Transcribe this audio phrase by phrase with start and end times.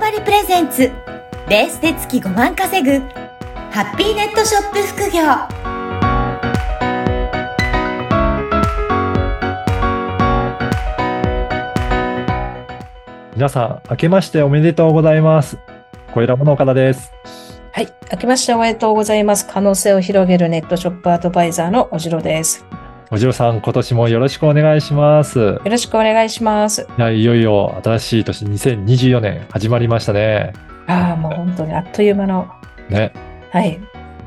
[0.00, 0.90] 張りプレゼンツ
[1.46, 3.00] レースで月5万稼ぐ
[3.70, 5.20] ハッピーネットショップ副業
[13.34, 15.58] 皆さん、明けましておめでとうございます。
[16.12, 17.12] 小枝物岡田です。
[17.72, 17.88] はい。
[18.12, 19.46] 明けましておめでとうございます。
[19.46, 22.66] 可能性を広げるネットショップアドバイザーのおじろです。
[23.12, 25.40] おじろさん、今年もよろしくお願いします。
[25.40, 26.86] よろしくお願いします。
[26.96, 30.52] いや、いよいよ新しい年2024年始まりましたね。
[30.86, 32.48] ああ、もう本当にあっという間の、
[32.88, 33.12] ね、
[33.50, 33.80] はい。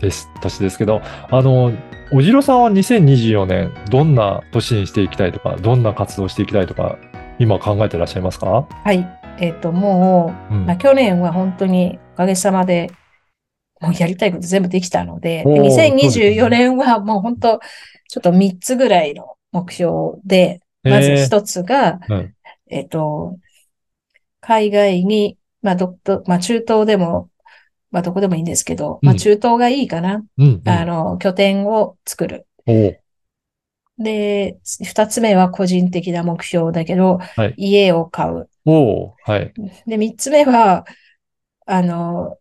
[0.00, 1.70] です、年ですけど、あの、
[2.12, 6.98] おじろさんは2024年、どんな年にしていきたいとか、どんな活動していきたいとか、
[7.38, 8.66] 今考えてらっしゃいますか？
[8.82, 9.06] はい。
[9.38, 12.90] えっ、と、もう、うんまあ、去年は本当におかげさまで、
[13.84, 17.60] もうやりたいこと全部できたので、おー2024年はもう本当、
[18.08, 22.34] ちょっと3つぐらいの目標で、まず一つが、うん
[22.68, 23.38] えっ、と、
[24.40, 27.30] 海外に、まあ、ど、ど、まあ、中東でも、
[27.90, 30.24] まあ、どこでもいいんですけど、まあ、うん中東がいいかな。
[30.36, 30.68] うん、うん。
[30.68, 32.46] あの、拠点を作る。
[33.98, 38.48] で、二つ目は個人的な目標だけど、はい家を買う
[39.24, 39.52] はい。
[39.86, 40.84] で、三つ目は、
[41.66, 42.36] あの、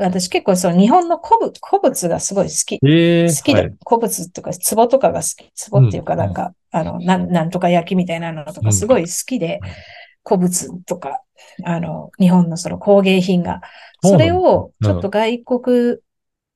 [0.00, 2.74] 私結構その日本の古物、古物がすごい好き。
[2.82, 5.70] えー、好きで、はい古物とか壺とかが好き。
[5.70, 9.60] 壺っていうかうんなんか、あの、なん、なんとか焼きみたいなのとかすごい好きで、
[10.24, 11.22] 古物とか、
[11.64, 13.60] あの、日本のその工芸品が。
[14.02, 15.96] それをちょっと外国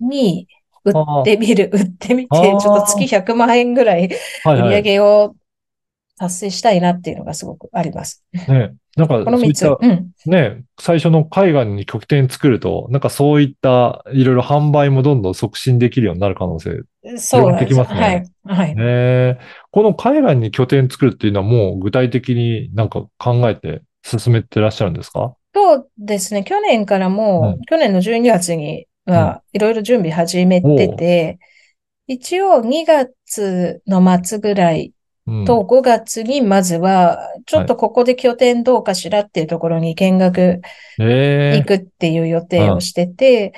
[0.00, 0.48] に
[0.84, 4.06] 売ってみる、 売ってみて、ちょっと月100万円ぐらい
[4.44, 4.82] 売り上。
[4.82, 5.34] げを
[6.18, 8.24] 達成したいなっていうのがすごくあります。
[8.32, 9.60] ね、なんか、 この3つ。
[9.60, 10.30] そういったうん。
[10.30, 16.80] ね、最初の海外に拠点作ると、なんかそういったいろいろ販売もどんどん促進できるようになる可能性。
[17.18, 18.24] そうなますねはい。
[18.44, 18.74] はい。
[18.74, 19.38] ね、
[19.70, 25.34] この海外に拠点作るっていうのはもう具体的になんか考えて進めてらっしゃるんですか？
[25.54, 26.44] そうですね。
[26.44, 31.38] 去年からもう、うん去年の12月にはいろいろ準備始めてて、
[32.06, 34.95] 一応2月の末ぐらいうん。
[35.46, 40.60] と5月にまずは、ちょっとここで拠点どうかしらっていうところに見学
[41.00, 43.52] え行くっていう予定をしてて、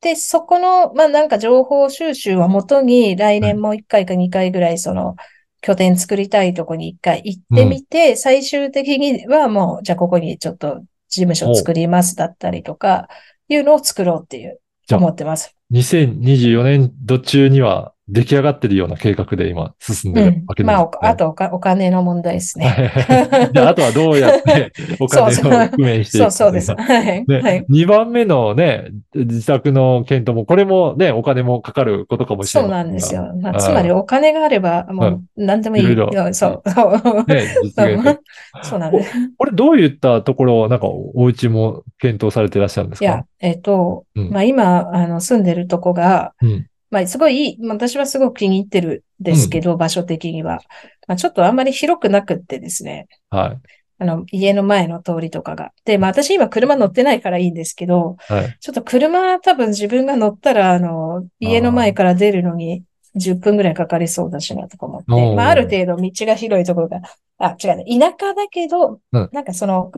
[0.00, 5.16] で、そこの、まあなんか情報収集をもとに、来年も1回か2回ぐらい、その、
[5.62, 13.08] 拠点作りたいとこに1回行ってみて、最終的にはもう、じゃあここにちょっと事務所作りますだったりとか、
[13.48, 14.60] いうのを作ろうっていう、
[14.90, 15.54] 思ってます。
[15.72, 20.74] 2024年度中には出来上がってるような計画で今進んでるうんわけですね。
[20.74, 22.66] まあ、おあとお金の問題ですね。
[22.66, 23.50] はい。
[23.52, 26.72] じゃあ、あとはどうやって お金をそうそう工面していくかそうそうです。
[26.76, 27.24] はい。
[27.26, 27.64] ね、はい。
[27.70, 28.84] 2番目のね、
[29.14, 32.84] 自宅の検討も、これもね、お金もかかることかもしれそうない。
[32.84, 33.32] なんですよ。
[33.40, 35.82] まあ、うんつまりお金があれば、もう何でもいい。
[35.84, 36.70] いろいろいやそう。
[36.70, 37.44] そうね、
[38.62, 39.12] そうなんです。
[39.38, 43.04] これどういったところを、なんかお家も検討されていらっしゃるんですか？
[43.04, 46.66] いや、えっと、うんまあ今、あの、住んでるとこが、うん。
[46.90, 50.60] まあすごい私はすごく気に入ってるんですけど、場所的には。
[51.06, 53.06] まあちょっとあんまり広くなくってですね。
[53.30, 53.58] はい。
[53.98, 55.72] あの、家の前の通りとかが。
[55.84, 58.56] で、まあ私今車乗ってないからいいんですけど、はい。
[58.58, 62.82] ちょっと車多分自分が乗ったら、あの、家の前から出るのに
[63.14, 67.00] 10分ぐらいかかりそうだしなとか思って、まあある程度道が広いところが、
[67.38, 69.90] あ、違うね、田舎だけど、うんなんかその、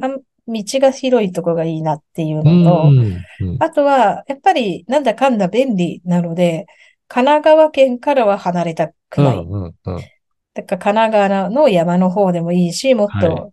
[0.48, 2.98] 道が広いところがいいなっていううのと、ん。
[2.98, 3.22] うん
[3.58, 6.66] あとは、やっぱり、なんだかんだ便利なので、
[7.06, 9.38] 神奈川県からは離れたくない。
[9.38, 9.52] うん。
[9.52, 9.64] うん。
[9.64, 10.00] うん。
[10.54, 13.52] だから神奈川の山の方でもいいし、もっと、はい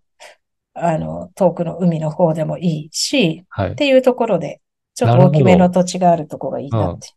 [0.81, 3.76] あの、遠くの海の方でもいいし、はいっ。
[3.76, 4.62] ていうところで、
[4.96, 7.09] ちょっと大きめの土地があるところがいいなって。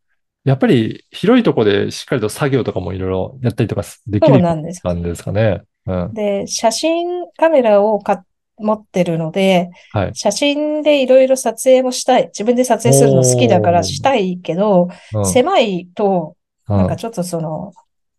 [0.45, 4.83] やっぱり広いところでしっかりと作業とかもいろいろやったりとかできるんです。
[4.83, 5.63] 感じですかね。
[5.87, 6.15] うん。
[6.15, 8.25] で、写真カメラをか
[8.59, 10.11] 持ってるので、はい。
[10.15, 12.27] 写真でいろいろ撮影もしたい。
[12.27, 16.37] 自分で撮影するの好きだからしたいけど、うん狭いと、
[16.69, 17.73] うんなんかちょっとその、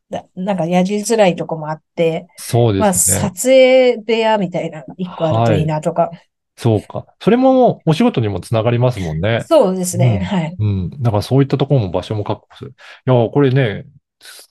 [0.09, 3.19] だなんかやりづらいとこもあって、そうまあ、ですね。
[3.19, 6.11] 撮影部屋みたいなの一個あるといいなとか。
[6.55, 7.05] そうか。
[7.19, 9.43] それもお仕事にもつながりますもんね。
[9.47, 10.19] そうですね。
[10.21, 10.55] うんはい。
[10.57, 10.89] うん。
[11.01, 12.75] だからそういったところも場所も確保する。
[13.07, 13.85] いや、これね、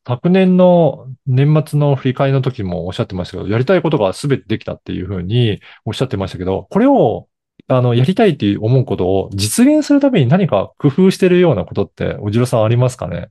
[0.06, 7.28] 昨年の年末の振り返りの時もおっしゃってましたけど、やりたいことが全てできたっていうふうにおっしゃってましたけど、これを、
[7.68, 13.28] あの、やりたいって思うことを実現するために何か工夫してるようなことって、おじろさんありますかね？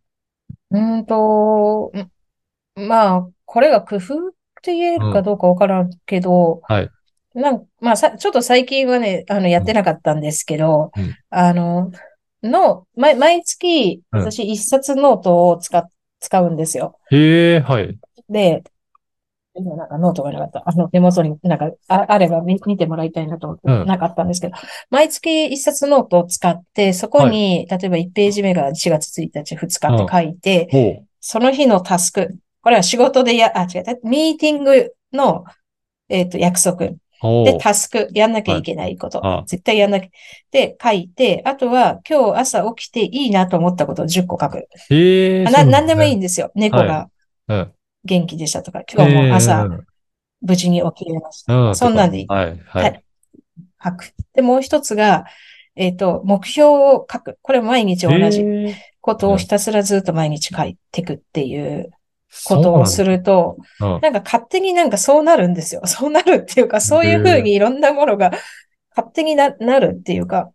[0.72, 1.92] うーんと、
[2.78, 4.32] んまあ、これが工夫っ
[4.64, 6.90] て言えるかどうかわからんけど、はい。
[7.34, 11.92] なんまあさ、ちょっと最近はね、あの、やってなかったんですけど、うんあの、
[12.44, 15.90] の、毎、毎月、うん私一冊ノートを使っ、
[16.20, 16.98] 使うんですよ。
[17.12, 17.98] へえ、はい。
[18.30, 18.64] で、
[19.54, 20.64] 今なんかノートがなかった。
[20.66, 24.54] あの、手元になんかああれば見見てもらいたいなと思って、うんなかったんですけど、
[24.90, 31.08] 毎月一冊ノートを使って、そこに、例えば1ページ目が4月1日、2日って書いて、ほう。
[31.20, 35.44] その日のタスク、これは仕事でや、あ、違う、ミーティングの、
[36.10, 36.92] えっ、と、約束。
[37.46, 37.58] で。
[37.60, 39.20] タスク、やんなきゃいけないこと。
[39.20, 40.10] はいあ絶対やんなきゃ。
[40.52, 44.68] で、書いて、あとは今日朝起きていいなと思ったことを10個書く。
[44.90, 45.46] へえ。
[45.46, 46.16] あな、なんでもいいい。
[46.16, 46.52] んですよ。
[46.56, 47.10] 猫はが
[47.48, 47.74] うん。
[48.04, 49.86] 元気でしたとか、今日も朝うん
[50.42, 51.54] 無事に起きれました。
[51.54, 51.76] うん。
[51.76, 52.28] そんなんでいい。
[52.28, 52.58] はい。
[52.66, 53.04] ははいい。
[53.84, 54.14] 書く。
[54.34, 55.26] で、もう一つが、
[55.76, 57.38] えっ、と、目標を書く。
[57.42, 58.44] これ毎日同じ
[59.02, 61.92] ことをひたすらずっと毎日書いていくっていう
[62.46, 65.82] ことをすると、うんなんか勝手になんかそうなるんですよ。
[65.88, 68.32] そうなるっていうか、そういうふうにいろんなものが
[68.96, 70.52] 勝手にななるっていうか、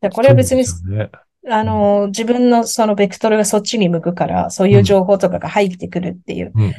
[0.00, 0.64] でこれは別に、
[0.96, 1.10] ね。
[1.48, 6.72] あの、自分のそのベクトルがそっちに向くから、そういう情報とかが入ってくるっていううん。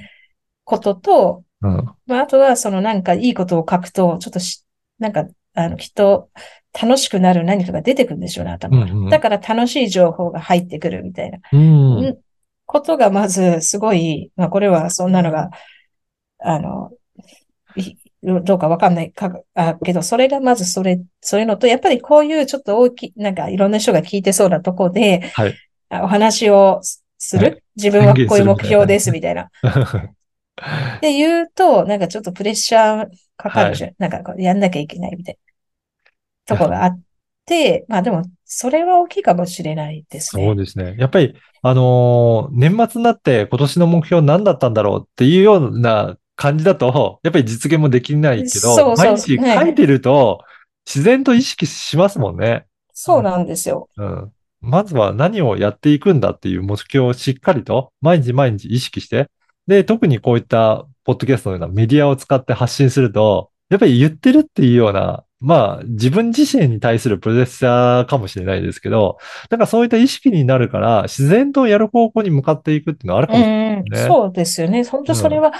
[0.63, 1.86] ことと、うん。
[2.06, 4.66] まあ、あとはそのなんかいいことを書くと、ちょっとし、
[5.00, 6.30] なんか、あの、きっと
[6.81, 11.39] 楽しくなる何かが出てくるんでしょうね、頭かだから楽しい情報が入ってくるみたいな。
[12.74, 15.52] ことがまずすごい、まあこれはそんなのが、
[16.40, 16.92] あの、
[17.75, 25.56] いどうかわかんないか、あけど、それがまずそれ、そういうのと、やっぱりこういうちょっと大きい、なんかいろんな人が聞いてそうなとこで、はい。
[25.90, 27.64] あお話をすする、はい。
[27.75, 29.50] 自分はこういう目標です、宣みたいな。
[31.02, 33.92] で言うと、なんかちょっとプレッシャーかかるじゃん。
[34.00, 35.38] なんかこうやんなきゃいけないみたい
[36.48, 37.12] なとこがあって、
[37.88, 40.45] まあでも、それは大きいかもしれないですね。
[40.45, 40.95] そうですね。
[40.98, 50.44] やっぱり、あのー年末になって今年の目標何だったんだろうっていうような感じだと、やっぱり実現もできないけど、そうそう毎日書いてると、
[50.86, 52.66] 自然と意識しますもんね。
[52.94, 53.89] そうなんですよ。
[53.98, 54.31] うん。
[54.62, 59.30] まずは何をやっていくんだっていう目標をしっかりと毎日毎日意識して、
[59.68, 69.18] で、特にこういったポッドキャストのようなメディアを使って発信すると、やっぱり言ってるっていうような、まあ自分自身に対するプレッシャーかもしれないですけど、
[69.50, 73.80] なんかそういった意識になるから自然とやる方向に向かっていくっていうのはあるかもしれない。
[73.80, 74.86] うん、ねそうですよね。
[74.86, 75.51] 本当それは、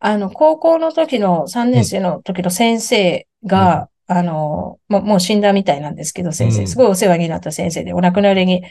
[0.00, 8.62] あの、高校の時の3年生の時の先生が、あの、もうもう死んだみたいなんですけど、先生、うんすごいお世話になった先生で、お亡くなりに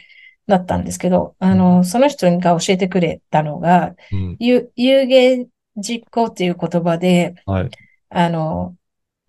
[0.46, 4.36] なったんですけど、あの、その人が教えてくれたのが、うん。
[4.40, 5.48] 有有言
[5.78, 7.70] 実行っていう言葉で、はい。
[8.10, 8.76] あの、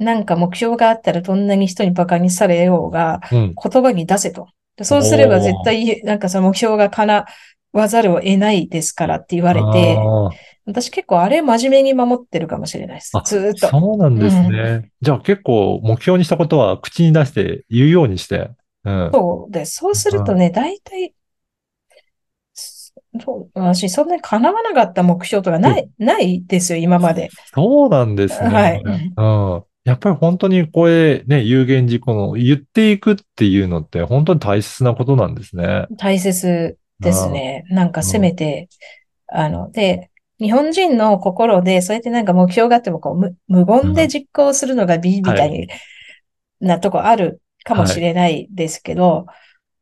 [0.03, 3.55] なんか目標があったらどんなに人に馬鹿にされようが、うん。
[3.55, 4.49] 言葉に出せと。
[4.77, 7.27] でそうすれば絶対、なんかその目標が叶
[7.73, 9.99] わざるを得ないですからって言われて、
[10.67, 13.23] 私結構あれ真面目に守ってるかもしれないですあ。
[13.25, 13.69] ずーっと。
[13.69, 14.91] そうなんですね。
[15.01, 18.51] じゃあ結構目標にしたことは口に出して言うようにして。
[18.85, 19.11] うん。
[19.13, 19.77] そうです。
[19.77, 21.15] そうするとね、大体、
[22.55, 27.31] そう私、そんなに叶わなかった目標とかない、ないですよ、今まで。
[27.55, 28.49] そうなんですね。
[28.49, 28.83] はい。
[28.85, 29.65] うん。
[29.85, 35.87] やっぱり本当にこれね、有言実行の言っていくっていうのって本当に大切なことなんですね。
[35.99, 37.65] 大切ですね。
[37.71, 38.69] なんかせめて、
[39.27, 45.69] あの、で、日本人の心で、そうやってなんか目標があっても、こう、無無言で実行するのが美みたいに
[46.61, 49.27] なとこあるかもしれないですけど、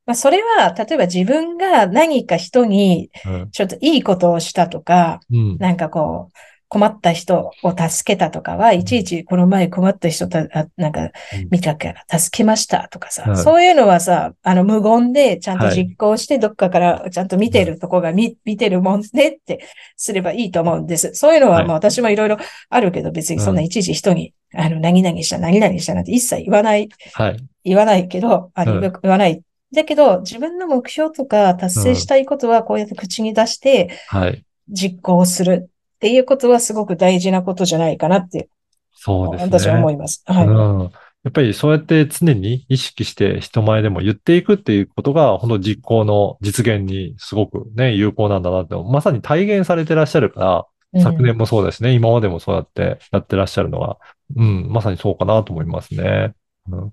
[0.06, 3.50] まあ、それは、例えば自分が何か人にうん。
[3.50, 5.56] ちょっといいことをしたとか、うん。
[5.58, 6.36] なんかこう、
[6.70, 11.10] 困った人を助けたとかは、いちいちこの前困った人た、あなんかうん。
[11.50, 13.36] 見たから助けましたとかさ、はい。
[13.36, 15.76] そういうのはさ、あの無言でちゃんとはい。
[15.76, 21.10] 実行して、どっかからちゃんと見てるとこが見、見てるもんねってすればいいと思うんです。
[21.14, 21.66] そういうのははい。
[21.66, 22.36] まあ私もいろいろ
[22.68, 27.36] あるけど、別にそんないちいち人に、あの、何々した、何々したなんて一切言わない、はい。
[27.64, 28.80] 言わないけど、あのうん。
[28.80, 29.42] 言わない。
[29.74, 34.44] だけど、自分の目標とか達成したいことはこうやって口に出して、はい。
[34.68, 35.68] 実行する
[36.00, 38.48] っていうことはすごく大事なことじゃないかなって、
[38.94, 39.58] そうですね。
[39.58, 40.22] 私は思います。
[40.24, 40.46] はい。
[40.46, 40.90] うん。
[41.24, 50.64] やっぱりそうやって常に意識して人前でも言っていくっていうことが、本当実行の実現にすごくね、有効なんだなって、まさに体現されてらっしゃるから、うん
[51.02, 53.98] 昨年もそうですね、今までもそうやってやってらっしゃるのは、
[54.34, 56.34] うん、まさにそうかなと思いますね。
[56.68, 56.92] うん、で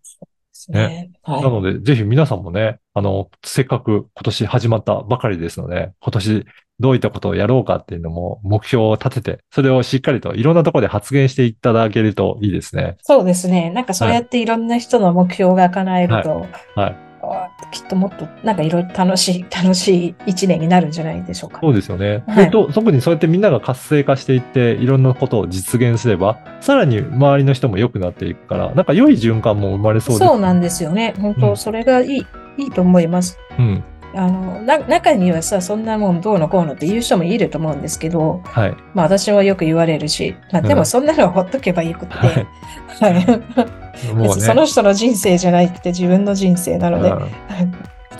[0.54, 1.12] すね。
[1.24, 1.42] はい。
[1.42, 6.46] なので、ぜひ皆さんもね、あの、せっかく今年始まったばかりですので、今年
[6.80, 12.98] どういったことをやろうかっていうのも目標を立てて、それをしっかりといろんなところで発言していただけるといいですね。
[13.02, 13.72] そうですね。
[13.72, 17.08] なんかそうやっていろんな人の目標が叶えると、はい。
[17.30, 21.60] あきっともっとなんかいろいろ楽しい、 楽しい一年になるんじゃないでしょうか。
[21.62, 22.24] そうですよね。
[22.28, 30.28] はいでと特にそうやってみんなが活性化していって、いろんなことを実現すれば、さらに周りの人も良くなっていくから、なんか良い循環も生まれそうです。
[30.28, 31.16] そうなんですよね。
[31.20, 32.26] 本当、うんそれがいい、
[32.58, 33.40] いいと思います。
[33.58, 33.84] うん。
[34.18, 38.76] あの、な、中にはさ、そんなもんどうのこうのって言う人もいると思うんですけど、はい。
[38.94, 43.26] まあ私はよく言われるし、まあでうんもそんなのはほっとけばよくって、はいね。
[44.40, 47.28] その人の人生じゃなくて自分の人生なので、うん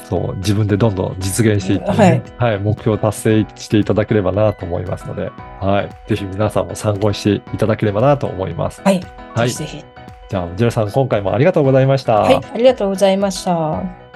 [0.10, 5.90] そう、自分でどんどん実現していって、ね、はい、目標を達成していただければなと思いますので、はい。
[6.08, 8.82] ぜひ皆さんも参考にしていただければなと思います。
[8.84, 9.02] はい。
[9.36, 9.52] はい。
[9.52, 9.84] ぜひ。
[10.30, 12.22] じゃあ、ジェラさん、今回もありがとうございました。
[12.22, 14.07] はい、ありがとうございました。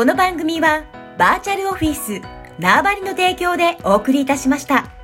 [0.00, 0.84] この番組は
[1.18, 2.22] バーチャルオフィス
[2.58, 4.99] 縄張りの提供でお送りいたしました。